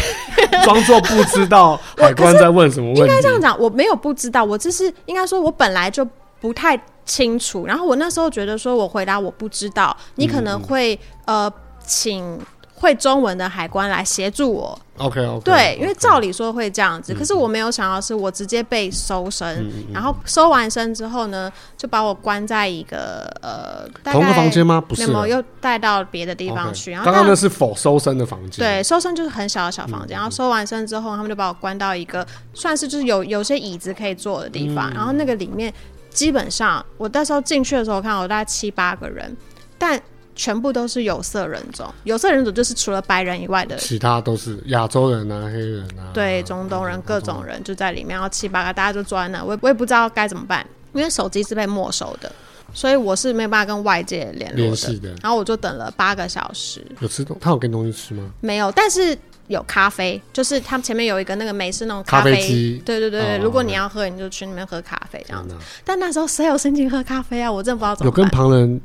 [0.62, 3.00] 装作不知道海关在问什么问题。
[3.00, 6.06] 应该这样讲，我没有不知道，我就是应该说，我本来就
[6.40, 7.66] 不太清楚。
[7.66, 11.50] 然后我那时候觉得，说我回答我不知道，你可能会呃。
[11.86, 12.38] 请
[12.74, 14.78] 会中文的海关来协助我。
[14.98, 15.44] OK OK。
[15.44, 24.80] 对，因为照理说会这样子，可是我没有想到是我直接被搜身，然后搜完身之后呢，就把我关在一个呃，同一个房间吗？
[24.80, 26.90] 不是，没有，又带到别的地方去。
[26.90, 28.58] 然后刚刚那是否搜身的房间？
[28.58, 30.16] 对，搜身就是很小的小房间。
[30.16, 34.90] 然后搜完身之后，他们就把我关到一个算是就是有有些椅子可以坐的地方。
[34.92, 35.72] 然后那个里面
[36.10, 39.34] 基本上，我那时候进去的时候，我看我大概七八个人，
[39.78, 39.98] 但。
[40.36, 52.30] 全部都是有色人种，有色人种就是除了白人以外的，其他都是亚洲人啊、黑人啊，对，中东人各种人就在里面，然后七八个大家就坐在那，我也我也不知道该怎么办，因为手机是被没收的，
[52.74, 55.14] 所以我是没有办法跟外界联络的。
[55.22, 56.84] 然后我就等了八个小时。
[57.00, 58.30] 有吃东，他有给东西吃吗？
[58.42, 65.54] 没有，但是有咖啡，就是他们前面有一个那个美式那种咖啡机，对对对对，如果你要喝，你就去那边喝咖啡这样子。
[65.82, 67.50] 但那时候谁有心情喝咖啡啊？
[67.50, 68.10] 我真的不知道怎么。
[68.10, 68.78] 有跟旁人。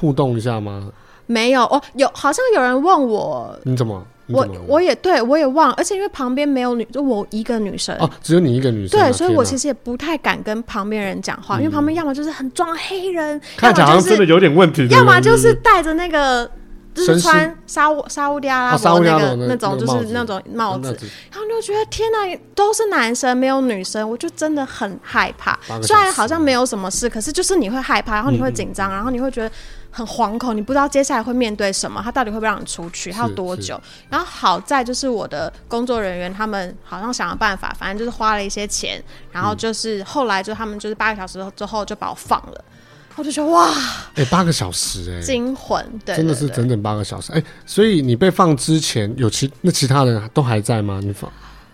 [0.00, 0.90] 互动一下吗？
[1.26, 4.04] 没有哦，有好像有人问我，你怎么？
[4.32, 7.96] 我我也对我也忘，而且因为旁边没有女，就我一个女生。
[7.98, 16.48] 哦，只有你一个女生，对，所以我其实也不太敢跟旁边人讲话，因为旁边要么就是很装黑人，看起来好像真的有点问题，要么就是戴着那个
[16.94, 20.96] 就是穿沙乌沙乌地阿拉伯那个那种就是那种帽子，
[21.32, 25.58] 然后就觉得天哪，都是男生没有女生，我就真的很害怕。
[25.82, 29.50] 虽然好像没有什么事，可是就是你会害怕，然后你会紧张，然后你会觉得。
[29.90, 33.80] 很惶恐，你不知道接下来会面对什么，他到底会不会让你出去，他要多久？
[34.08, 42.64] 然后好在就是我的工作人员，他们好像想了办法，反正就是花了一些钱，然后就是后来就他们就是八个小时之后就把我放了，
[43.16, 43.68] 我就觉得哇，
[44.14, 51.00] 哎、欸，八个小时哎、欸，惊魂，对，真的是整整八个小时，哎、欸，所以你被放之前有其那其他人都还在吗？
[51.02, 51.30] 你放？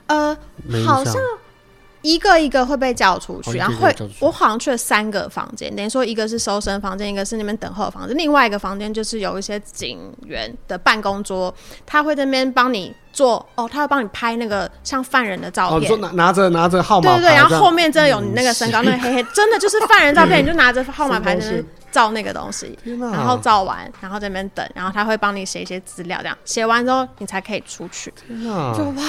[0.07, 0.37] 呃，
[0.87, 1.15] 好像。
[2.07, 11.53] 一个一个会被叫出去，然后会我好像去了三个房间，等于说一个是搜身房间，一个是那边等候的房间，另外一个房间就是有一些警员的办公桌，
[11.85, 28.15] 他会在那边帮你做哦，他会帮你拍那个像犯人的照片，哦、拿拿着拿着号码牌，对对对，然后后面真的有你那个身高，嗯、那个黑黑，真的就是犯人照片，你就拿着号码牌在那照那个东西，然后照完，然后在那边等，然后他会帮你写一些资料，这样写完之后你才可以出去，
[28.77, 29.03] 就哇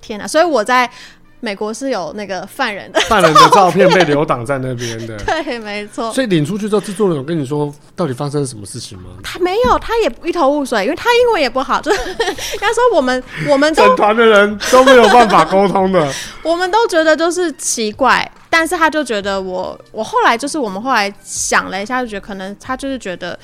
[0.00, 0.26] 天哪！
[0.26, 0.90] 所以我在。
[1.40, 5.16] 美国是有那个犯人的犯人的照片被留挡在那边的。
[5.24, 6.12] 对，没错。
[6.12, 9.04] 所以领出去之后，制作人有跟你说到底发生了什么事情吗？
[9.22, 11.98] 他没有，他也一头雾水，因为他英文也不好，就是
[12.60, 23.38] 他说我们我们整团的人都没有办法沟通的， 我们都觉得就是奇怪，但是他就觉得我我后来就是我们后来想了一下，就觉得可能他就是觉得。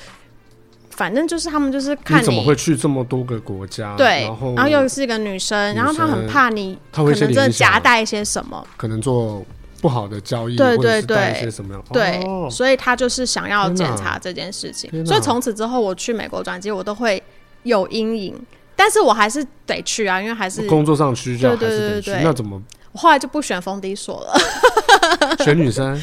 [0.95, 3.95] 反正就是他们就是看你，你怎么会去这么多个国家？
[3.95, 9.45] 对，然后然后又是一个女生，然后她很怕你，可能真的夹带一些什么，可能做
[9.81, 11.83] 不好的交易，对对对，一些什么样？
[11.91, 14.89] 对，哦、所以她就是想要检查这件事情。
[15.05, 17.21] 所以从此之后，我去美国转机，我都会
[17.63, 18.35] 有阴影，
[18.75, 22.61] 但是我还是得去啊，因为还是工作上需要，对对对对，对，那怎么？
[22.93, 26.01] 我后来就不选封底锁了，选女生。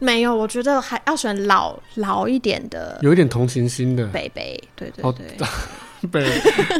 [0.00, 5.46] 没有，我觉得还要选老老一点的，有一点同情心的北北，对对对。
[5.46, 5.46] 哦
[6.08, 6.24] 北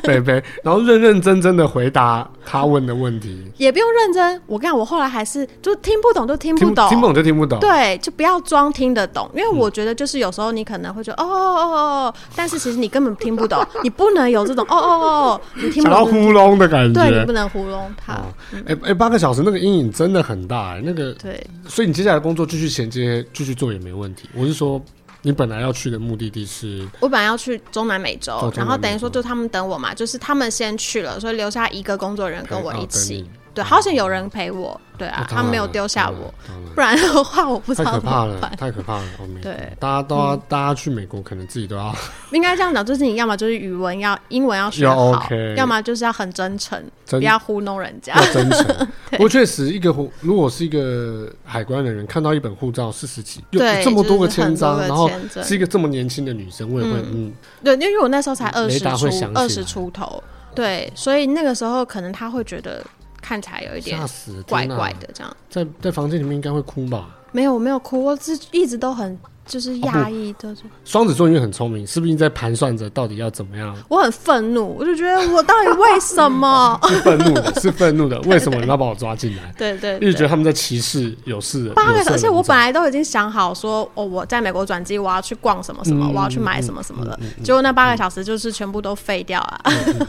[0.02, 4.40] 北北，然后认认真真的回答他问的问题，也不用认真。
[4.46, 7.58] 我讲，我后来还是就听不懂就听不懂，听不懂就听不懂。
[7.60, 15.92] 对，就不要装听得懂，因为我觉得就是有时候你可能会觉得、嗯、哦哦哦哦，但是其实你根本听不懂，你不能有这种哦哦哦，你听不懂。
[15.92, 18.14] 想要糊弄的感觉，对，你不能糊弄他。
[18.14, 24.28] 哎、嗯、哎、八个小时那个阴影真的很大、欸，那个对，所以你接下来工作继续衔接继续做也没问题。
[24.34, 24.80] 我是说。
[25.22, 26.88] 你本来要去的目的地是？
[27.00, 33.28] 我本来要去中南美洲，哦、然后等于说就他们等我嘛，就是他们先去了，所以留下一个工作人员跟我一起。
[33.52, 36.32] 对，好险有人陪我，对啊，他们没有丢下我，
[36.74, 37.92] 不然的话我不知道。
[37.92, 39.04] 太可怕了，太可怕了！
[39.42, 41.94] 对，大家都要，大家去美国可能自己都要。
[42.30, 48.14] 应该这样讲，就是你要么就是语文要，英文要学好，要么就是要很真诚，不要糊弄人家。
[48.32, 48.88] 真诚。
[49.10, 55.10] 不过确实，一个如果是一个海关的人，看到一本护照四十几，有这么多个签章，然后
[55.42, 57.32] 是一个这么年轻的女生，我也会嗯。
[57.64, 60.22] 对，因为我那时候才二十出，二十出头，
[60.54, 62.84] 对，所以那个时候可能他会觉得。
[63.20, 63.98] 看起来有一点
[64.46, 67.08] 怪怪的，这样在在房间里面应该会哭吧？
[67.32, 70.52] 没有，我没有哭，我是一直都很就是压抑的。
[70.84, 73.76] 双子座因为很聪明，是不是在盘算着到底要怎么样？
[73.88, 76.78] 我很愤怒，我就觉得我到底为什么？
[76.88, 79.52] 是愤怒的， 是愤怒的，为什么你要把我抓进来？
[79.56, 81.74] 对对，一直觉得他们在歧视有事人。
[81.74, 89.60] 八个小，而且我本来都已经想好说，哦，我在美国转机，我要去逛什么什么，我要去买什么什么的，结果那八个小时就是全部都废掉了。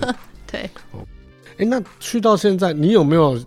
[0.52, 0.70] 对。
[1.62, 3.40] 哎、欸，那去到现在，你有没有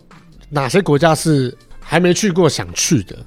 [0.49, 3.17] 哪些国家是还没去过想去的？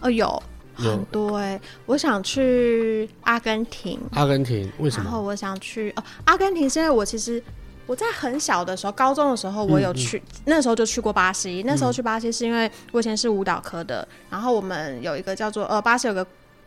[0.00, 0.40] 哦，有
[0.76, 3.98] 很多哎、欸，我想去阿根廷。
[4.12, 5.02] 阿根廷为什么？
[5.02, 7.42] 然后我想去哦，阿根廷是因为我其实
[7.84, 11.64] 我在很小的时候，高中的时候我有去，嗯嗯、那时候就去过巴西。
[11.66, 16.24] 那时候去巴西是因为我以前是舞蹈科的，然后我们有一个叫做呃，巴西有个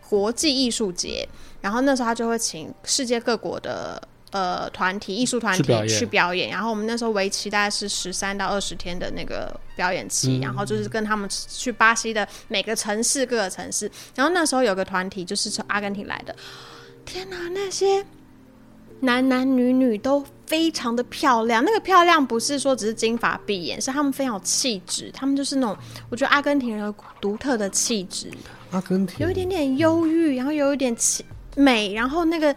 [0.09, 1.25] 国际艺术节，
[1.61, 4.09] 然后那时候他就会请世界各国的。
[4.31, 16.33] 呃，团体艺术团体去表，去表演，然后我们那时候为期大概是十三到二十天的那个表演期，嗯、然后就是跟他们去巴西的每个城市，各个城市，然后那时候有个团体就是从阿根廷来的，
[17.03, 18.05] 天哪，那些
[19.01, 25.77] 男男女女都非常的漂亮，那个漂亮不是说只是金发碧眼，是他们非常有气质，他们就是那种
[26.09, 28.31] 我觉得阿根廷人独特的气质，
[28.71, 29.17] 阿根廷。
[29.19, 30.95] 有一点点忧郁，然后有一点
[31.57, 32.55] 美，然后那个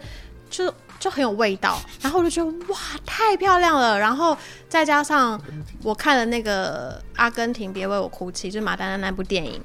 [0.49, 0.73] 就。
[1.05, 4.35] 就很有味道，然后我就觉得哇，太漂亮了，然后
[4.67, 5.39] 再加上
[5.83, 9.61] 我看了那个《阿根廷别为我哭泣》，就是马丹丹那部电影。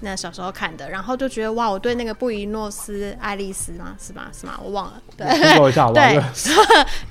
[0.00, 3.94] 那小时候看的，然后就觉得哇，我对那个布宜诺斯艾利斯吗？
[4.00, 4.22] 是吗？
[4.32, 4.58] 是吗？
[4.62, 4.94] 我忘了。
[5.16, 5.26] 对，
[5.68, 6.22] 一下对，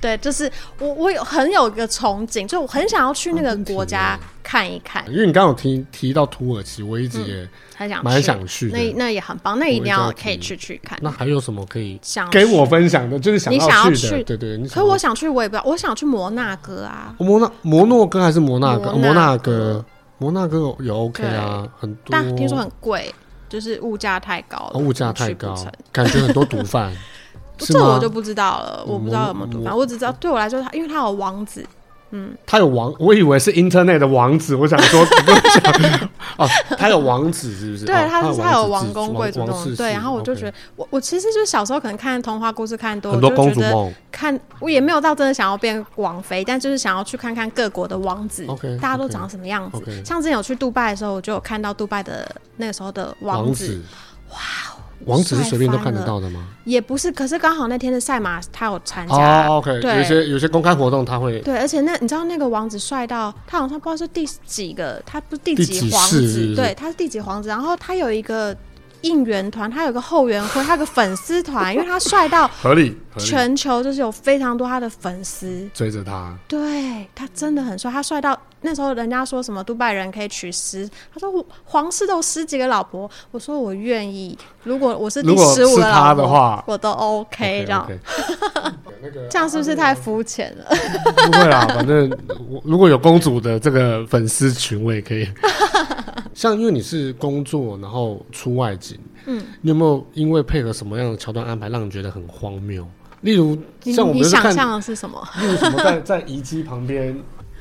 [0.00, 5.04] 对，就是我，我有很有一个憧憬，就我很想要去那个国家看一看。
[5.10, 10.98] 因为你刚刚有提提到土耳其，我一直也很想蛮想去，那那也很棒，那一定要可以去去看。
[11.00, 13.18] 那还有什么可以想给我分享的？
[13.18, 14.68] 就是想要去的，对对。
[14.68, 17.14] 可我想去，我也不知道，我想去摩纳哥啊。
[17.18, 18.92] 摩纳摩诺哥还是摩纳哥？
[18.92, 19.84] 摩纳哥。
[20.20, 23.12] 摩纳哥有 OK 啊，很多，但听说很贵，
[23.48, 25.54] 就是物价太高了，物价太高，
[25.90, 26.94] 感觉很多毒贩，
[27.58, 31.66] 这我就不知道了，我不知道有没有毒贩，我只知道对我来说，他因为他有王子。
[32.12, 35.00] 嗯，他有王，我以为是 Internet 的王子，我想说，
[36.36, 37.84] 哦，他有王子是不是？
[37.84, 39.46] 对，他是他有王公贵族
[39.76, 39.92] 对。
[39.92, 48.44] 然后我就觉得，我我其实就是小时候可能看童话故事看多，很多公主梦，看我也没有到真的想要变王妃，但就是想要去看看各国的王子，
[48.80, 50.04] 大家都长什么样子。
[50.04, 53.80] 像之前有去杜拜的时候，我就有看到杜拜的那个时候的王子，
[54.30, 54.36] 哇。
[55.06, 56.46] 王子是随便都看得到的吗？
[56.64, 59.46] 也不是，可是刚好那天的赛马他有参加。
[59.46, 61.40] 哦，OK，对，有些有些公开活动他会。
[61.40, 67.48] 对，而且那你知道那个王子帅到他好像不知道是第几个，他不是第几皇子，对，他是第几皇子。
[67.48, 68.56] 然后他有一个
[69.02, 76.36] 应援团，他有个后援会，他有个粉丝团，因为他帅到 合理，全球就是有非常多他的粉丝追着他。
[76.46, 87.88] 对，他真的很帅，他帅到那时候人家说什么杜拜人可以娶十，他说皇室都有十几个老婆，我说我愿意，如果我是第十五个老婆的话，我都 OK 这样。
[89.30, 90.64] 这样是不是太肤浅了？
[91.16, 92.10] 不会啦，反正
[92.50, 95.26] 我如果有公主的这个粉丝群，我也可以。
[96.40, 102.82] 像因为你是工作，然后出外景，嗯，你有没有因为配合什么样的桥段安排，让你觉得很荒谬？
[103.20, 105.22] 例如像我们想象的是什么？
[105.38, 107.14] 例如什么在 在遗迹旁边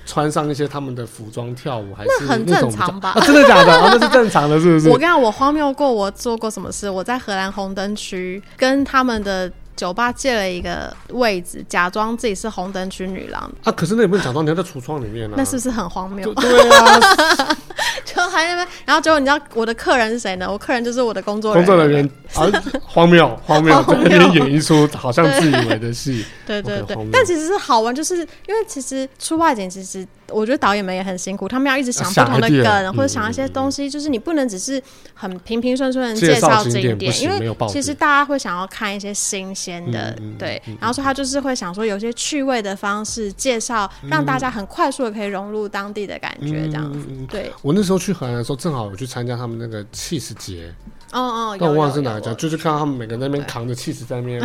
[0.05, 3.09] 穿上一些他们的服装跳舞，还是那很正常吧？
[3.09, 3.73] 啊、真的假的？
[3.77, 4.87] 啊，那是 正常的，是不是？
[4.87, 6.89] 我跟你讲，我荒谬过，我做过什么事？
[6.89, 9.51] 我在荷兰红灯区跟他们的。
[9.79, 13.71] 酒吧借了一个位置，假装自己是红灯区女郎啊！
[13.71, 15.35] 可是那也不能假装，你要在橱窗里面啊！
[15.37, 16.31] 那是不是很荒谬？
[16.35, 16.99] 对啊，
[18.03, 20.51] 就还在那边，然后结果你知道我的客人是谁呢？
[20.51, 21.65] 我客人就是我的工作人员。
[21.65, 26.25] 工作人员啊， 荒谬，荒谬，在那边演一出好像自以为的戏。
[26.45, 30.05] 对对对，但其实是好玩，就是因为其实出外景，其实。
[30.31, 34.81] 我觉得导演们也很辛苦，他们要一直想不同的梗，或者想一些东西，就是你不能只是
[35.13, 40.61] 很平平顺顺的介绍景点，因为其实大家会想要看一些新鲜的，对。
[40.79, 47.07] 然后说他就是会想说有些趣味的方式介绍，让大家很快速的可以融入当地的感觉，这样子。
[47.29, 47.51] 对。
[47.61, 50.73] 我那时候去荷兰的时候，正好有去参加他们那个起司节，
[51.11, 54.41] 哦哦，但我忘了是哪一家，就是看到他们每个人在那边扛着起司在那边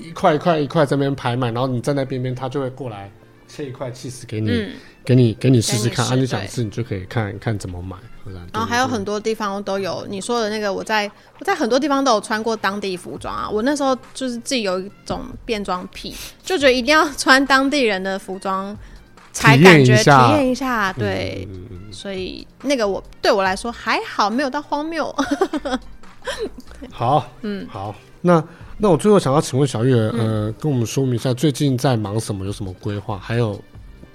[0.00, 3.10] 一块一块一块在那边排满，然后你站在边边，他就会过来
[3.50, 4.68] 切一块起司给你。
[5.02, 7.96] 给你给你试试看，啊，你想吃你就可以看看怎么买。
[8.52, 13.48] 然后还有很多地方都有你说的那个，我在我在很多地方都有穿过当地服装啊。
[13.48, 18.76] 我那时候就是自己有一种变装癖，就觉得一定要穿当地人的服装
[19.32, 20.92] 才感觉体验一下。
[20.92, 21.48] 对，
[21.90, 25.12] 所以那个我对我来说还好，没有到荒谬。
[26.92, 28.42] 好，嗯，好，那
[28.78, 33.60] 那我最后想要请问小月，呃，跟我们说明一下最近在忙什么，有什么规划，还有。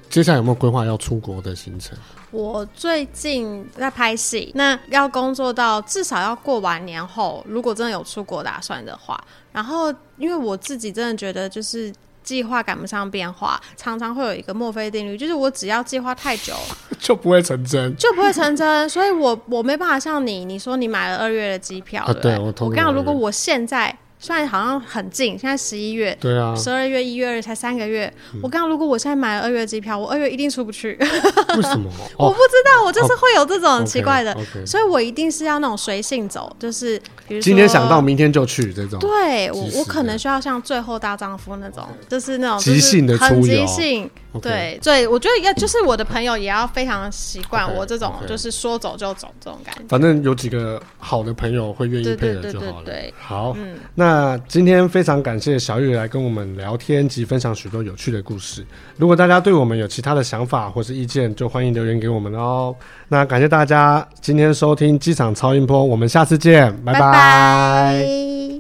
[0.08, 1.98] 接下来有没有规划要出国的行程？
[2.32, 11.92] 我最近在拍戏，那要工作到至少要过完年后，如果真的有出国打算的话，然后因为我自己真的觉得就是
[12.26, 16.54] 计划赶不上变化，常常会有一个墨菲定律，就是我只要计划太久
[17.00, 23.98] 就不会成真，就不会成真，所以我我没办法像你，你说你买了二月的机票，啊、对，对我刚好，如果我现在。
[24.26, 28.12] 虽然好像很近，现在十一月，对啊，十二月、一月、二才三个月。
[28.34, 30.98] 嗯、我刚刚如果我现在买了二月机票，我二月一定出不去。
[31.00, 31.92] 为什么？
[32.18, 34.66] 我不知道，我就是会有这种奇怪的，oh, okay, okay.
[34.66, 36.98] 所以我一定是要那种随性走，就是
[37.28, 39.00] 比如说今天想到明天就去这种。
[39.00, 44.10] 对我，我可能需要像最后大丈夫那种就是那种即兴的出游，很即兴。
[44.42, 49.82] 对对，我觉得要就是我的朋友也要非常习惯我这种就是说走就走这种感觉。
[49.88, 52.84] 反正有几个好的朋友会愿意配合就好了。
[52.86, 58.66] 对，好，嗯，那今天非常感谢小玉来跟我们聊天及分享许多有趣的故事。
[58.98, 62.76] 如果大家对我们有其他的想法或是意见，就欢迎留言给我们哦。
[63.08, 66.76] 那感谢大家今天收听机场超音波，我们下次见。
[66.84, 68.55] 拜拜。